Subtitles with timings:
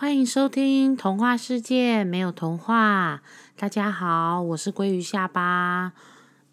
[0.00, 3.20] 欢迎收听《童话世界没有童话》。
[3.60, 5.92] 大家好，我是鲑鱼下巴。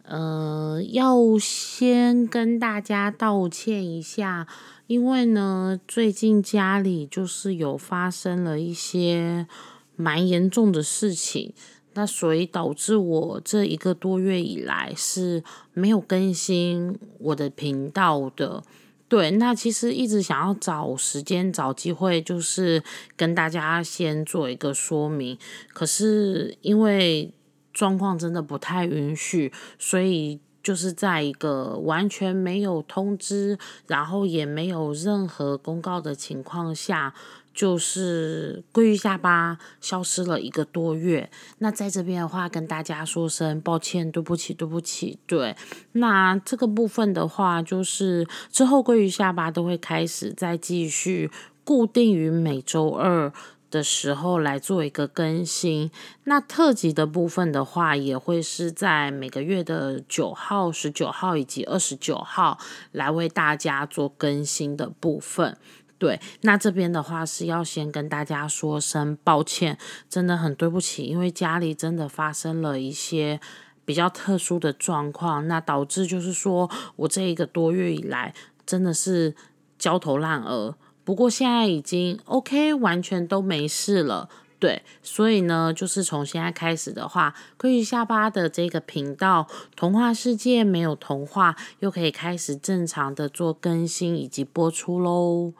[0.03, 4.45] 呃，要先跟大家道歉一下，
[4.87, 9.47] 因为呢，最近家里就是有发生了一些
[9.95, 11.53] 蛮严重的事情，
[11.93, 15.41] 那所以导致我这一个多月以来是
[15.71, 18.61] 没有更新我的频道的。
[19.09, 22.83] 对，那其实一直想要找时间、找机会，就是
[23.15, 25.37] 跟大家先做一个说明。
[25.73, 27.33] 可是因为
[27.73, 33.57] 状况真的不太允许，所以就是在一个完全没有通知，
[33.87, 37.13] 然后也没有任何公告的情况下。
[37.57, 45.17] 就是鲑鱼下巴消失了一个多月，那在这边的话，跟大家说声抱歉，对不起，对不起。
[45.25, 45.55] 对，
[45.93, 51.31] 那这个部分的话，就是之后鲑鱼下巴都会开始再继续
[51.63, 53.33] 固定于每周二
[53.71, 55.89] 的时候来做一个更新。
[56.25, 62.59] 那特辑的部分的话，也会是在每个月的九号、十九号以及二十九号
[62.91, 65.57] 来为大家做更新的部分。
[65.99, 69.77] 对，那这边的话是要先跟大家说声抱歉，
[70.07, 73.39] 真的很对不起，因为家里真的发生了一些
[73.83, 78.33] 比较特殊的状况，那导致就是说我这一个多月以来
[78.65, 79.35] 真的是
[79.79, 80.75] 焦头烂额。
[81.03, 84.29] 不过现在已经 OK，完全都没事了。
[84.59, 95.53] 对，所以呢，就是从现在开始的话，可以下巴的这个频道《童话世界没有童话》又可以开始正常的做更新以及播出喽。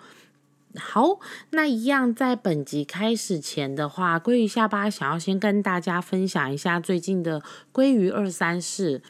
[0.78, 1.20] 好，
[1.52, 7.42] 那一样在本集开始前的话，鲑鱼下巴想要先跟大家分享一下最近的
[7.74, 9.02] 鲑鱼二三事。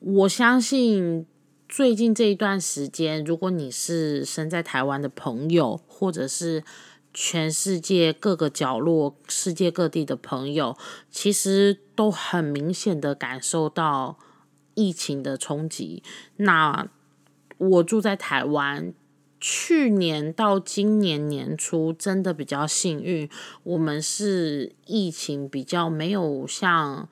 [0.00, 1.26] 我相信
[1.68, 6.64] 最近这一段时间，如果你是身在台湾的朋友，或者是
[7.12, 10.76] 全世界各个角落、世界各地的朋友，
[11.10, 14.18] 其实都很明显的感受到
[14.74, 16.02] 疫情的冲击。
[16.36, 16.88] 那
[17.58, 18.94] 我住在台湾。
[19.40, 23.26] 去年到今年年初，真的比较幸运，
[23.62, 27.08] 我们是疫情比较没有像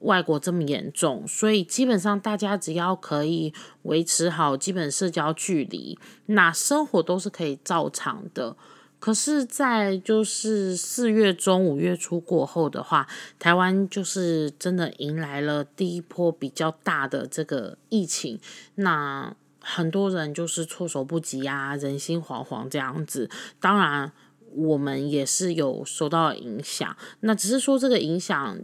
[0.00, 8.56] 外国这么严重，所以基本上大家只要可以维持好基本社交距离，那生活都是可以照常的。
[9.00, 18.38] 可是，在就是四月中、五月初过后的话，台湾就是真的迎来了第一波比较大的这个疫情，
[18.76, 19.34] 那。
[19.68, 23.28] 很多人就是措手不及啊，人心惶惶这样子。
[23.58, 24.12] 当然，
[24.54, 26.96] 我们也是有受到影响。
[27.20, 28.58] 那只是说，这个影响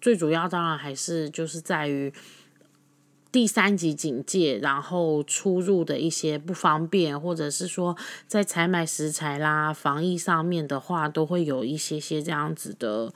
[0.00, 2.12] 最主要，当然还是就是在于
[3.30, 13.14] 第三级警戒，然后出入的一些不方便，或者是说在采买食材啦、防疫上面的话，都会有一些些这样子的。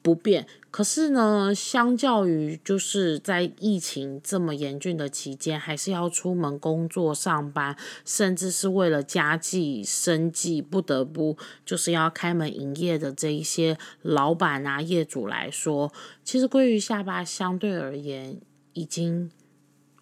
[0.00, 7.74] 不便，可是呢，相较于就是在疫情这么严峻的期间，还是要出门工作上班，
[8.04, 15.92] 甚至是为了家计生计不得不就是要开门营业的这一些老板啊业主来说，
[16.22, 18.38] 其实归于下巴相对而言，
[18.74, 19.30] 已经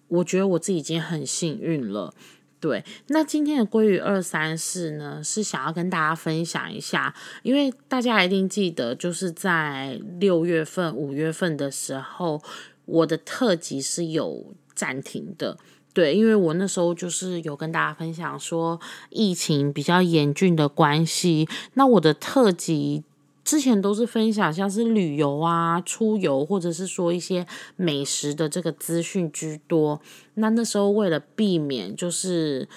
[0.09, 2.13] 我觉得我自己已经很幸运了。
[2.59, 7.13] 对，那今天的鲑鱼二三四呢，是想要跟大家分享一下，
[7.43, 12.41] 因为大家一定记得，就是在六月份、五月份的时候，
[12.85, 15.57] 我的特辑是有暂停的。
[15.93, 18.79] 对，因为我那时候就是有跟大家分享说，
[19.09, 23.03] 疫情比较严峻的关系，那我的特辑。
[23.47, 27.47] 之前都是分享像是旅游啊、出游，或者是说一些
[27.77, 30.01] 美食的这个资讯居多。
[30.33, 32.67] 那那时候为了避免就是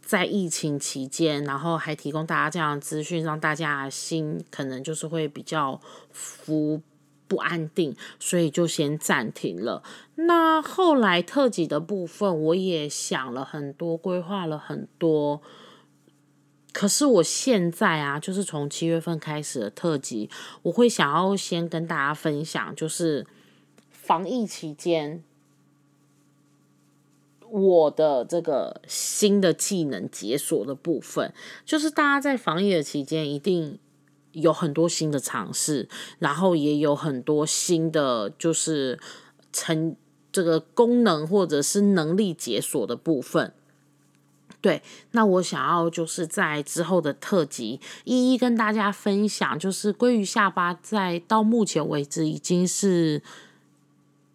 [0.00, 5.80] 在疫情期间，然后还提供大家这样的资讯，让大家心可能就是会比较
[6.12, 6.80] 浮
[7.26, 9.82] 不安定，所以就先暂停了。
[10.14, 15.42] 那后来特辑的部分，我也想了很多，规划了很多。
[16.72, 20.30] 可是我现在啊，就是从七月份开始的特辑，
[20.62, 23.26] 我会想要先跟大家分享，就是
[23.90, 25.22] 防疫期间
[27.48, 31.32] 我的这个新的技能解锁的部分。
[31.64, 33.78] 就是大家在防疫的期间，一定
[34.32, 35.88] 有很多新的尝试，
[36.20, 38.98] 然后也有很多新的就是
[39.52, 39.96] 成
[40.30, 43.52] 这个功能或者是能力解锁的部分。
[44.60, 53.22] 对，那我想要就是在之后的特辑一一跟大家分享，就是鲑鱼下巴在到目前为止已经是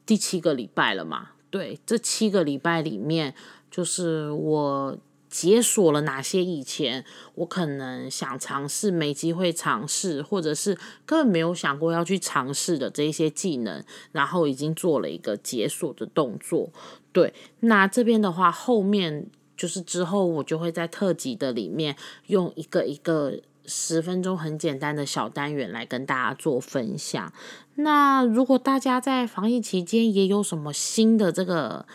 [0.05, 1.29] 第七个礼拜了嘛。
[1.51, 3.35] 对，这七个礼拜里面，
[3.69, 4.97] 就是我
[5.29, 7.05] 解锁了哪些以前
[7.35, 16.71] 我可能想尝试没机会尝试，或者是根本没有想过要去尝试的这一些技能，然后已经做了一个解锁的动作。
[17.13, 21.95] 对，那这边的话，后面就是之后我就会在特辑的里面
[22.27, 27.33] 用一个一个十分钟很简单的小单元来跟大家做分享。
[27.75, 31.85] 那如果大家在防疫期间也有什么新的这个，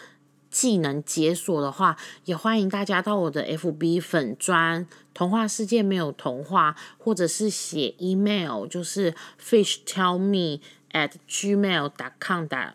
[0.50, 4.84] 技能解锁的话，也欢迎大家到我的 FB 粉砖
[5.14, 10.60] 童话世界没有童话，或者是写 email，就是 fish tell me
[10.90, 12.74] at gmail dot com 的。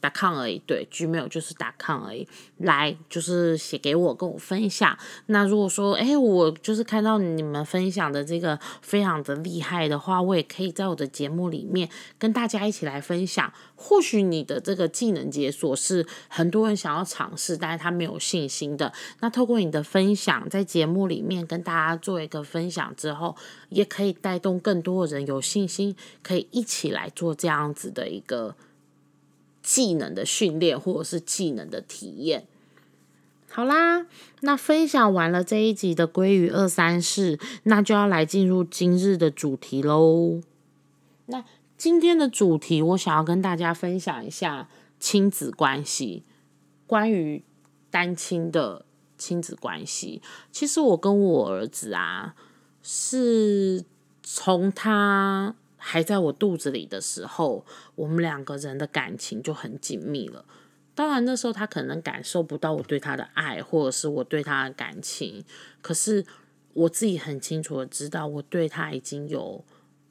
[0.00, 2.26] 打抗而已，对，Gmail 就是打抗而已。
[2.58, 4.96] 来，就是写给我，跟我分享。
[5.26, 13.52] 那如果说，哎，我就是看到你们分享的这个非常的厉害的话，我也可以在我的节目里面跟大家一起来分享。
[13.76, 18.92] 或许你的这个技能解锁是很多人想要尝试，但是他没有信心的。
[19.20, 23.36] 那透过你的分享，在节目里面跟大家做一个分享之后，
[23.68, 28.56] 也可以带动更多的人有信心，可以一起来做这样子的一个。
[29.68, 32.46] 技能的训练，或者是技能的体验。
[33.50, 34.06] 好啦，
[34.40, 40.40] 那分享完了这一集的鲑鱼二三事，那就要来进入今日的主题喽。
[41.26, 41.44] 那
[41.76, 46.22] 今天的主题，我想要跟大家分享一下亲子关系，
[46.86, 47.44] 关于
[47.90, 48.86] 单亲的
[49.18, 50.22] 亲子关系。
[50.50, 52.34] 其实我跟我儿子啊，
[52.82, 53.84] 是
[54.22, 55.54] 从他。
[55.90, 57.64] 还在我肚子里的时候，
[57.94, 60.44] 我们两个人的感情就很紧密了。
[60.94, 65.42] 当然那时候他可能感受不到我对他的爱，或者是我对他的感情。
[65.80, 66.26] 可是
[66.74, 69.64] 我自己很清楚的知道，我对他已经有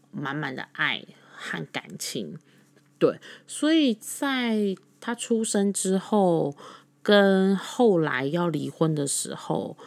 [0.10, 2.40] 满满的爱和感情。
[2.98, 6.56] 对，所以在他出生之后，
[7.04, 9.78] 跟后来要离婚的时候，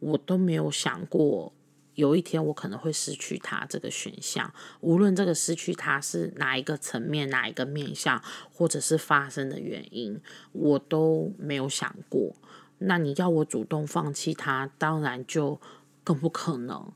[0.00, 1.52] 我都没有想过。
[1.96, 8.22] 有一天我可能会失去他这个选项，无论这个失去他是哪一个层面、哪一个面向，
[8.52, 10.20] 或者是发生的原因，
[10.52, 12.36] 我都没有想过。
[12.78, 15.58] 那你要我主动放弃他，当然就
[16.04, 16.92] 更不可能。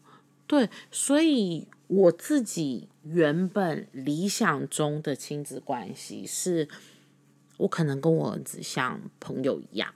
[0.46, 6.68] 对，所以我自己原本理想中的亲子关系是，
[7.56, 9.94] 我可能跟我儿子像朋友一样，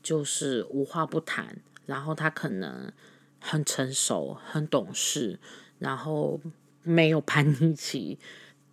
[0.00, 1.56] 就是无话不谈，
[1.86, 2.92] 然后他可能。
[3.40, 5.38] 很成熟，很懂事，
[5.78, 6.40] 然后
[6.82, 8.18] 没有叛逆期，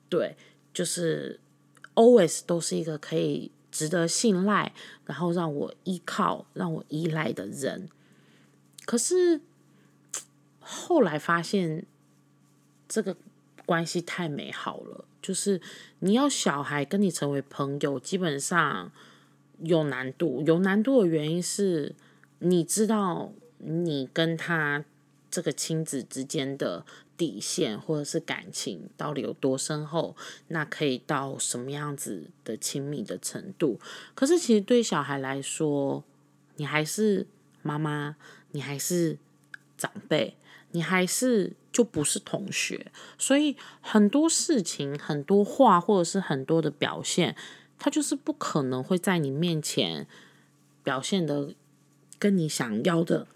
[0.10, 0.36] 对，
[0.74, 1.40] 就是
[1.94, 4.74] always 都是一个可以值得信赖，
[5.06, 7.88] 然后让我依靠、让我依赖的人。
[8.86, 9.42] 可是
[10.60, 11.86] 后来发现，
[12.88, 13.16] 这个
[13.66, 15.62] 关系太美好了，就是
[16.00, 18.92] 你要小孩跟你成为朋友，基本上
[19.60, 20.42] 有难度。
[20.42, 21.96] 有难度的原因是，
[22.40, 23.32] 你知道。
[23.58, 24.84] 你跟他
[25.32, 26.86] 这个亲子之间的
[27.18, 30.16] 底线或者是感情到底有多深厚？
[30.50, 33.80] 那可以到什么样子的亲密的程度？
[34.14, 36.04] 可是其实对小孩来说，
[36.56, 37.28] 你还是
[37.62, 38.16] 妈妈，
[38.52, 39.18] 你还是
[39.78, 40.38] 长辈，
[40.72, 47.36] 你还是就不是同学，所以很多事情、很多话或者是很多的表现，
[47.78, 50.08] 他就是不可能会在你面前
[50.84, 51.54] 表现的
[52.20, 53.28] 跟你想要的。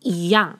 [0.00, 0.58] 一样，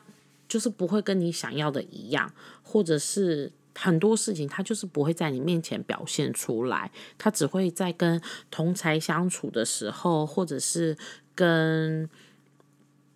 [0.48, 2.32] 就是不会跟你想要的一样，
[2.62, 10.98] 或者是很多事情，他就是不会在你面前表现出来，他只会在跟同才相处的时候，或者是
[11.34, 12.10] 跟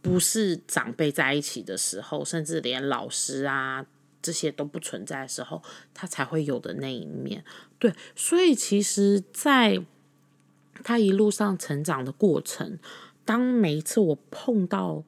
[0.00, 3.84] 不是长辈在一起的时候，甚至连老师啊
[4.22, 7.44] 这些都不存在的时候，他才会有的那一面。
[7.78, 9.84] 对，所以其实，在
[10.82, 12.78] 他一路上成长的过程，
[13.24, 15.04] 当每一次我碰到。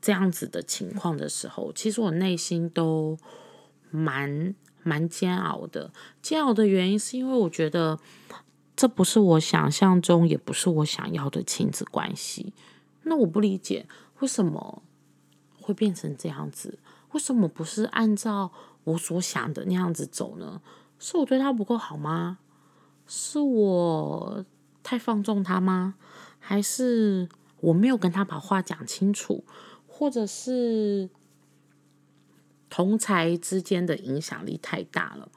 [0.00, 3.18] 这样子的情况的时候，其实我内心都
[3.90, 5.92] 蛮蛮煎熬的。
[6.22, 7.98] 煎熬的原因是因为我觉得
[8.76, 12.52] 这不是我想象中，也不是我想要的亲子关系。
[13.02, 13.86] 那我不理解
[14.20, 14.82] 为什么
[15.60, 16.78] 会变成这样子？
[17.12, 18.52] 为什么不是按照
[18.84, 20.60] 我所想的那样子走呢？
[20.98, 22.38] 是我对他不够好吗？
[23.06, 24.44] 是我
[24.82, 25.94] 太放纵他吗？
[26.38, 27.28] 还是
[27.60, 29.44] 我没有跟他把话讲清楚？
[29.98, 31.08] 或者是
[32.68, 35.30] 同才之间的影响力太大了，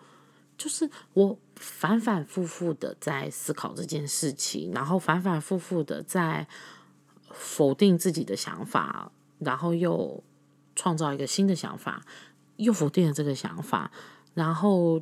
[0.58, 6.46] 就是我反反复复的在思考这件事情，然后反反复复的在
[7.32, 10.22] 否定自己的想法，然后又
[10.75, 12.06] 创造一个新的想法，
[12.58, 13.89] 又否定了这个想法，
[14.34, 15.01] 然后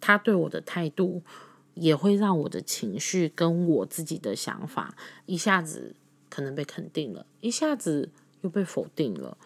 [0.00, 1.22] 他对我的态度
[1.74, 4.96] 也会让我的情绪跟我自己的想法
[5.26, 5.94] 一下子
[6.28, 8.10] 可能被肯定了，一下子。
[8.42, 9.36] 又被否定了。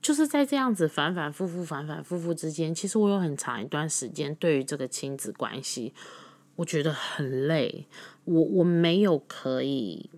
[0.00, 5.92] 就是在这样子反反复复、反反复复之间，其实我有很长一段时间对于这个亲子关系，
[6.56, 7.86] 我觉得很累。
[8.24, 10.08] 我我没有可以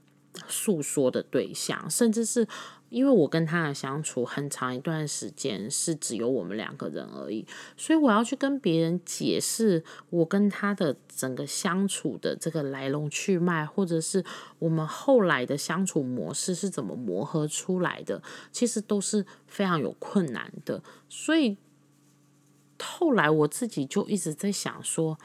[0.48, 2.46] 诉说的对象，甚至是。
[2.90, 14.24] 因为我跟他的相处很长一段时间是只有我们两个人而已，所以我要去跟别人解释我跟他的整个相处的这个来龙去脉，或者是
[14.58, 20.82] 我们后来的相处模式是怎么磨合出来的，其实都是非常有困难的。
[21.08, 21.56] 所以
[22.82, 25.16] 后来我自己就一直在想说，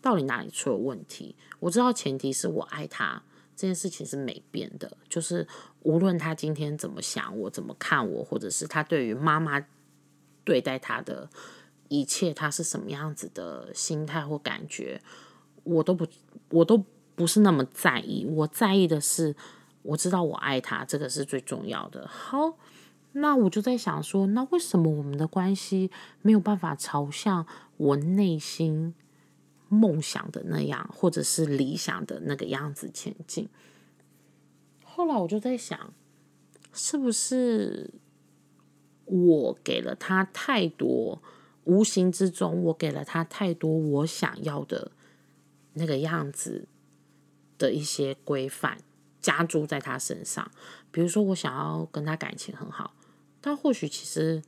[0.00, 1.36] 到底哪里出了问题？
[1.60, 3.22] 我知道前提是我爱他。
[3.54, 5.46] 这件事情是没变的，就是
[5.84, 9.64] 无论他今天怎么想我，怎么看我，或者是他对于妈妈
[10.44, 11.28] 对待他的
[11.88, 15.00] 一切，他是什么样子的心态或感觉，
[15.64, 16.06] 我都不，
[16.50, 16.84] 我都
[17.14, 18.24] 不是那么在意。
[18.24, 19.34] 我在意的是，
[19.82, 22.06] 我知道我爱他，这个是最重要的。
[22.08, 22.56] 好，
[23.12, 25.90] 那我就在想说，那为什么我们的关系
[26.22, 27.46] 没有办法朝向
[27.76, 28.94] 我内心？
[29.68, 33.48] 梦想的那样，或者是理想的那个样子前进。
[34.94, 35.92] 后来我就在想，
[36.72, 37.90] 是不是
[39.06, 41.22] 我给了他太多，
[41.64, 44.92] 无形之中我给了他太多我想要的
[45.72, 46.66] 那个样子
[47.56, 48.78] 的一些规范
[49.20, 50.50] 加注在他身上。
[50.90, 52.94] 比如说，我想要跟他感情很好，
[53.40, 54.42] 但或许其实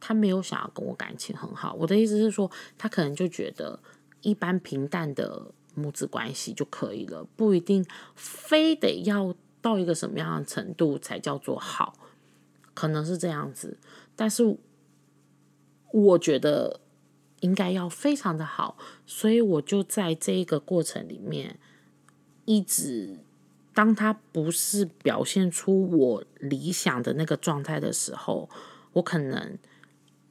[0.00, 1.74] 他没有想要跟我感情很好。
[1.74, 3.80] 我的意思是说，他可能就觉得。
[4.20, 9.32] 一般平淡的母子关系就可以了，不一定非得要
[9.68, 11.98] 到一个什么样的程度才叫做好，
[12.72, 13.76] 可能是这样子。
[14.16, 14.56] 但是
[15.92, 16.80] 我觉得
[17.40, 21.58] 应该要非常的好，所以我就在这一个过程里面，
[22.46, 23.18] 一直
[23.74, 28.48] 当他不是表现出我理想的那个状态的时候，
[28.94, 29.58] 我可能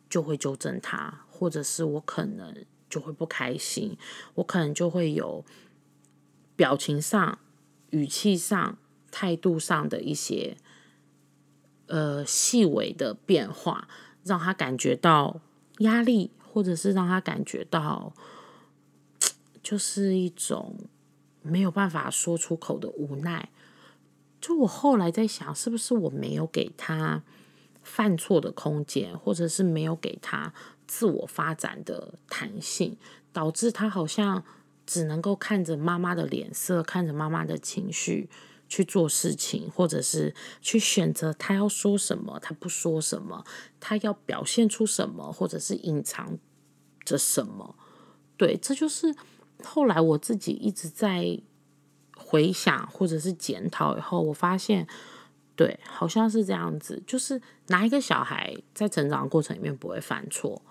[0.10, 2.66] 就会纠正他，或者是我可能。
[2.90, 3.98] 就会不开心，
[4.36, 5.44] 我可能就会有
[6.56, 7.38] 表情上、
[7.90, 8.78] 语气上、
[9.12, 10.58] 态度上的一些
[11.88, 13.88] 呃细微的变化，
[14.24, 15.42] 让他感觉到
[15.80, 18.14] 压力，或者是让他感觉到
[19.62, 20.78] 就是一种
[21.42, 23.50] 没有办法说出口的无奈。
[24.40, 27.24] 就我后来在想，是不是我没有给他
[27.82, 30.54] 犯错的空间，或者是没有给他。
[30.90, 32.96] 自我发展的弹性，
[33.34, 34.46] 导致他好像
[34.86, 38.30] 只能够看着妈妈的脸色，看着妈妈的情绪
[38.68, 43.44] 去做事情，或者是去选择他要说什么，他不说什么，
[43.80, 46.38] 他要表现出什么，或者是隐藏
[47.04, 47.76] 着什么。
[48.36, 49.16] 对，这就是
[49.64, 51.40] 后来我自己一直在
[52.16, 54.88] 回想或者是检讨以后，我发现。
[55.56, 60.62] 对，好像是这样子，就是哪一个小孩在成长过程里面不会犯错？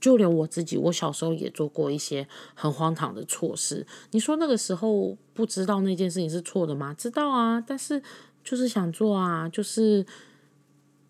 [0.00, 3.84] 就连我自己，我小时候也做过一些很荒唐的错事。
[4.12, 6.94] 你说那个时候不知道那件事情是错的吗？
[6.94, 8.00] 知道啊，但是
[8.44, 10.06] 就是想做啊，就是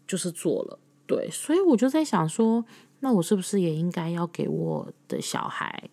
[0.07, 0.79] 就是做了。
[1.07, 2.65] 对，所以我就在想说，
[3.01, 5.91] 那我是不是也应该要给我的小孩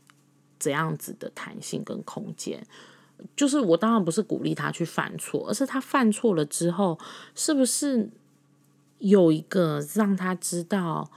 [0.58, 2.66] 这样子的弹性跟空间？
[3.36, 6.98] 就是我当然不是鼓励他去犯错，而是他犯错了之后，
[7.34, 8.10] 是不是
[9.00, 11.12] 有一个让他知道。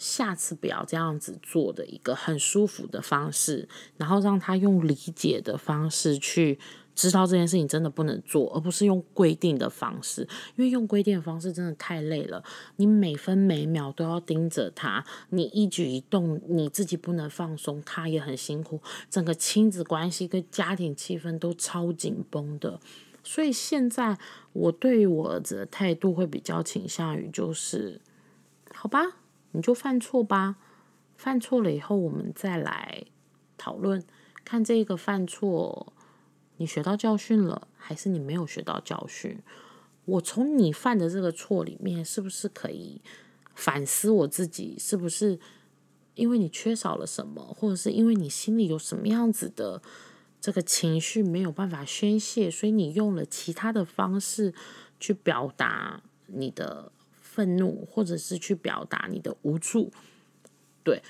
[0.00, 6.58] 下次不要这样子做的一个很舒服的方式，然后让他用理解的方式去
[6.94, 10.22] 知道这件事情真的不能做，而不是用规定的方式。
[10.56, 12.42] 因为用规定的方式真的太累了，
[12.76, 18.80] 你每分每秒都要盯着他，你一举一动你自己不能放松，他也很辛苦，
[19.10, 22.80] 整个亲子关系跟家庭气氛都超紧绷的。
[23.22, 24.18] 所以现在
[24.54, 28.00] 我对于我儿子的态度会比较倾向于就是，
[28.72, 29.19] 好吧。
[29.52, 30.56] 你就犯错吧，
[31.16, 33.04] 犯错了以后，我们再来
[33.58, 34.04] 讨论，
[34.44, 35.92] 看这个犯错，
[36.58, 39.42] 你学到教训了，还是你没有学到教训？
[40.04, 43.02] 我从你犯的这个错里面，是不是可以
[43.54, 44.76] 反思我自己？
[44.78, 45.38] 是不是
[46.14, 49.82] 因为你缺少了什么，或者是因为你心里有什么样子的
[50.40, 54.54] 这个情绪没有办法宣泄，所以你用了其他的方式
[55.00, 56.92] 去表达你的？
[57.32, 59.92] 愤怒，或者是去表达你的无助，
[60.82, 61.00] 对，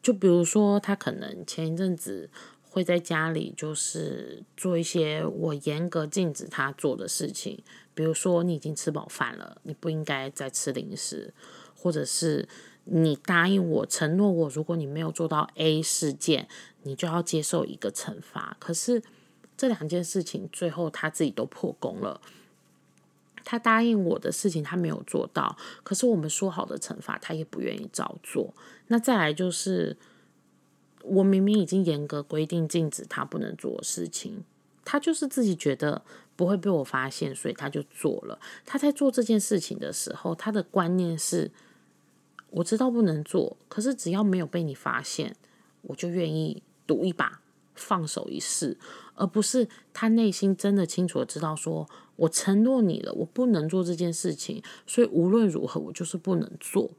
[0.00, 2.30] 就比如说他可能前一阵子
[2.62, 11.34] 会在家里就是做一些我严格禁止他做的事情，比如说你已经吃饱饭了，你不应该再吃零食，
[11.74, 12.48] 或者是
[12.84, 16.46] 你答应我承诺我，如果你没有做到 A 事件，
[16.84, 18.56] 你就要接受一个惩罚。
[18.60, 19.02] 可是
[19.56, 22.20] 这两件事情最后他自己都破功了。
[23.48, 28.52] 他答应我的事情他没有做到，可是我们说好的惩罚他也不愿意照做。
[28.88, 29.96] 那再来就是，
[31.04, 34.42] 我明明已经严格规定禁止他不能做的事情，
[34.84, 36.02] 他就是自己觉得
[36.34, 38.40] 不会被我发现，所以他就做了。
[38.64, 41.52] 他在做这件事情的时候，他的观念是：
[42.50, 45.36] 我知道不能做，可是只要没有被你发现，
[45.82, 47.40] 我就愿意赌一把。
[47.76, 48.76] 放手一试，
[49.14, 56.90] 而不是他内心真的清楚的知道，说我承诺你了，我不能做这件事情，所以无论如何我就是不能做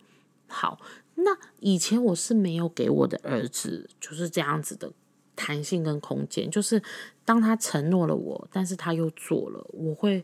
[0.48, 0.80] 好。
[1.16, 4.92] 那以前我是没有给我的儿子就是这样子的
[5.36, 6.82] 弹性跟空间，就是
[7.26, 10.24] 当他承诺了我，但是他又做了，我会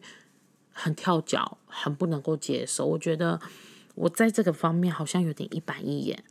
[0.71, 2.85] 很跳脚，很不能够接受。
[2.85, 3.41] 我觉得
[3.95, 6.23] 我在这个方面好像有点一板一眼，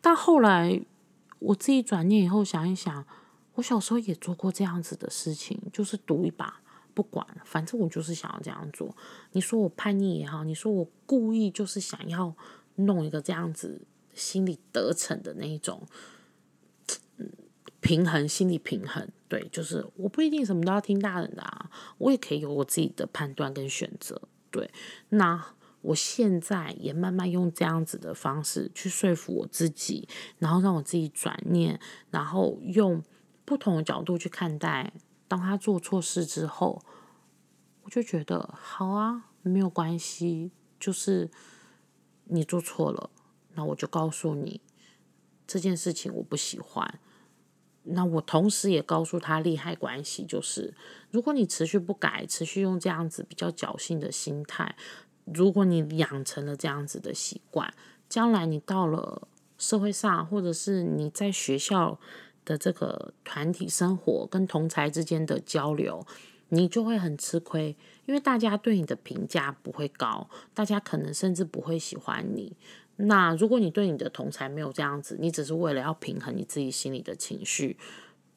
[0.00, 0.80] 但后来
[1.38, 3.06] 我自己转念以后想一想。
[3.54, 6.60] 我小时候也做过这样子的事情，就是赌一把，
[6.92, 8.96] 不管，反正我就是想要这样做。
[9.30, 12.34] 你说我叛逆也好，你说我故意就是想要
[12.74, 15.86] 弄一个这样子心理得逞的那一种，
[17.18, 17.30] 嗯，
[17.80, 19.08] 平衡心理平衡。
[19.28, 24.20] 对，就是我不一定什么都要听大人的啊，我也可以有我自己的判断跟选择。
[24.50, 24.68] 对，
[25.10, 30.08] 那我现在也慢慢用这样子的方式去说服我自己，
[30.38, 31.78] 然后让我自己转念，
[32.10, 33.00] 然后用。
[33.44, 34.92] 不同的角度去看待，
[35.28, 36.82] 当他做错事之后，
[37.82, 41.30] 我就觉得好啊，没有关系，就是
[42.24, 43.10] 你做错了，
[43.52, 44.62] 那我就告诉你
[45.46, 46.98] 这件事情我不喜欢。
[47.82, 50.74] 那我同时也告诉他利害关系，就是
[51.10, 54.74] 如果你持续不改，持续用这样子比较侥幸的心态，
[55.26, 57.74] 如果你养成了这样子的习惯，
[58.08, 62.00] 将来你到了社会上，或者是你在学校。
[62.44, 66.06] 的这个团体生活跟同才之间的交流，
[66.48, 72.56] 你就会很吃亏，因为大家对你的评价不会高，大家可能甚至不会喜欢你。
[72.96, 77.76] 那如果你对你的同才没有这样子，你只是为了要平衡你自己心里的情绪，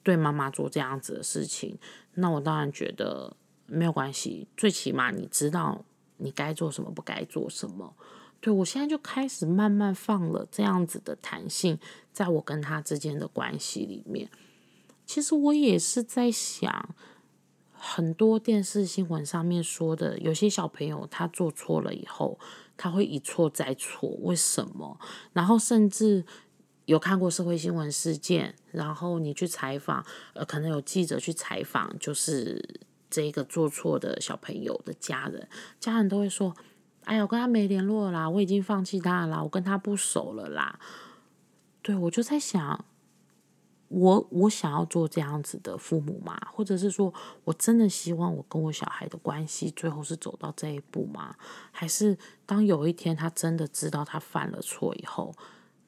[0.02, 1.78] 对妈妈做这样子的事情，
[2.16, 3.36] 那我当然觉得
[3.68, 5.86] 没有关系，最起码你知道
[6.18, 7.94] 你该做什么，不该做什么。
[8.40, 11.80] 对我现在就开始慢慢放了这样子的弹性，
[12.14, 14.30] 在我跟他之间的关系里面。
[15.06, 16.96] 其实我也是在想，
[17.72, 22.40] 很多电视新闻上面说的，有些小朋友他做错了以后，
[22.78, 25.00] 他会一错再错，为什么？
[25.34, 26.26] 然后甚至
[26.86, 36.56] 有看过社会新闻事件，然后你去采访，呃，可能有记者去采访，就是这个做错的小朋友的家人，家人都会说。
[37.08, 40.78] 哎呀，我跟他没联络啦，我已经放弃他了，我跟他不熟了啦。
[41.82, 42.84] 对我就在想，
[43.88, 46.38] 我我想要做这样子的父母吗？
[46.52, 47.14] 或者是说
[47.46, 51.34] 我真的希望我跟我小孩的关系最后是走到这一步吗？
[51.72, 55.34] 还是当有一天他真的知道他犯了错以后，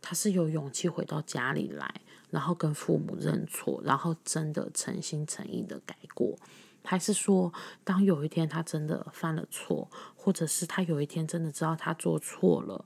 [0.02, 1.96] 他是有勇气回到家里来，
[2.30, 6.38] 然后跟父母认错，然后真的诚心诚意的改过？
[6.82, 7.54] 还是说，
[7.84, 9.92] 当有一天他真的犯了错，
[10.30, 12.86] 或者是他有一天真的知道他做错了，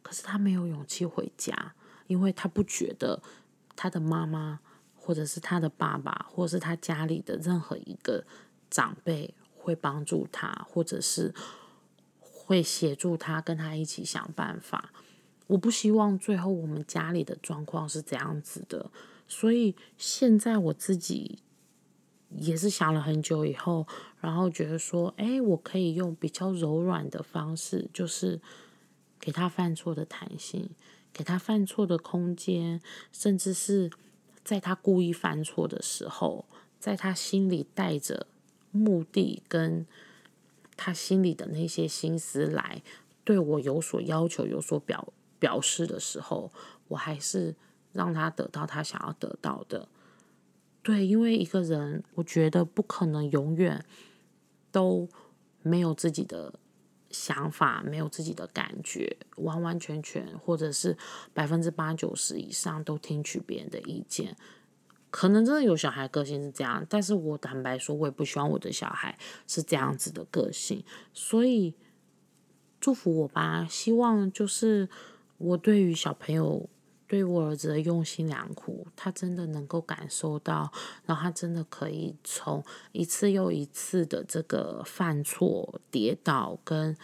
[0.00, 1.74] 可是他没有勇气回家，
[2.06, 3.20] 因为他不觉得
[3.74, 4.60] 他的妈妈，
[4.94, 8.24] 或者是他的爸爸，或者是他家里的任何一个
[8.70, 11.34] 长辈会帮助他，或者是
[12.20, 14.92] 会协助他跟他一起想办法。
[15.48, 18.92] 我不希望最后我们家里的状况是这样子的，
[19.26, 21.40] 所以现在我自己。
[22.30, 23.86] 也是想了很久以后，
[24.20, 28.40] 然后觉得说，哎，我可以用比较柔软的方式，就是
[29.20, 30.70] 给他犯错的弹性，
[31.12, 32.80] 给他犯错的空间，
[33.12, 33.90] 甚至是
[34.44, 36.44] 在他故意犯错的时候，
[36.78, 38.26] 在他心里带着
[38.70, 39.86] 目的跟
[40.76, 42.82] 他心里的那些心思来
[43.24, 46.52] 对我有所要求、有所表表示的时候，
[46.88, 47.54] 我还是
[47.92, 49.88] 让他得到他想要得到的。
[50.86, 53.84] 对，因为一个人，我觉得不可能永远
[54.70, 55.08] 都
[55.60, 56.60] 没有自己的
[57.10, 60.96] 想法，没有自己的感觉，完完全全，或者是
[61.34, 64.36] 百分之八九十以上都听取别人的意见。
[65.10, 69.18] 可能真的有小孩个性是这样，但是我坦白说，我也不希望我的小孩
[69.48, 70.84] 是这样子的个性。
[71.12, 71.74] 所以
[72.78, 74.88] 祝福我吧，希望就是
[75.38, 76.70] 我对于小朋友。
[77.08, 80.72] 对我儿子的用心良苦，他真的能够感受到，
[81.04, 86.96] 然后他真的可以从一次又一次的这个犯错、跌倒跟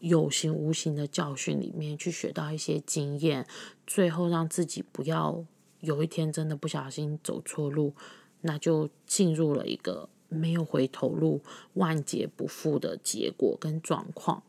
[0.00, 3.46] 有形无形的教训里面去学到一些经验，
[3.86, 5.44] 最后让自己不要
[5.80, 7.94] 有一天真的不小心走错路，
[8.40, 11.40] 那就进入了一个没有回头路、
[11.74, 14.42] 万劫不复的结果跟状况。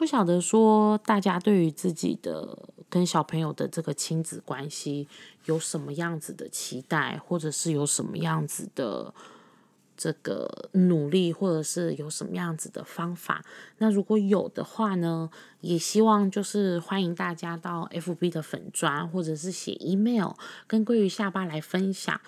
[0.00, 2.58] 不晓得说大家对于自己的
[2.88, 5.06] 跟小朋友的这个亲子关系
[5.44, 9.12] 有什么样子的期待，或者是有什么样子的
[9.98, 13.44] 这个努力，或者是有什么样子的方法？
[13.76, 15.28] 那如果有的话呢，
[15.60, 20.30] 也希望就是欢迎大家到 FB 的粉砖，或者是写 email
[20.66, 22.18] 跟鲑鱼下巴来分享。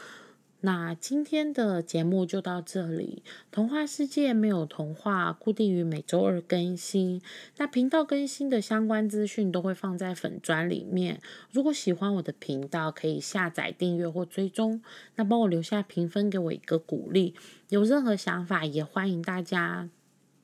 [0.64, 3.25] 那今天的节目就到这里。
[3.51, 7.20] 童话世界没有童话，固定于每周二更新。
[7.57, 11.20] 那频道更新的相关资讯都会放在粉砖里面。
[11.51, 14.81] 如果喜欢我的频道，可以下载订阅或追踪。
[15.16, 17.35] 那帮我留下评分，给我一个鼓励。
[17.68, 19.90] 有任何想法，也欢迎大家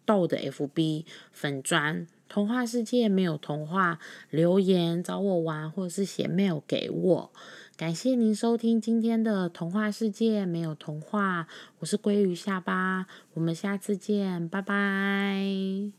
[0.04, 2.08] 到我的 FB 粉砖。
[2.28, 4.00] 童话世界没有童话，
[4.30, 7.32] 留言找我玩，或者是写 mail 给我。
[7.78, 11.46] 感谢您收听今天的童话世界，没有童话，
[11.78, 15.92] 我是鲑鱼下巴，我们下次见，拜拜。